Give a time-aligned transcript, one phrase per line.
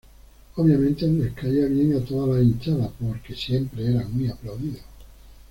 [0.55, 4.79] Obviamente, les caía bien a todas las hinchadas porque siempre era muy aplaudido.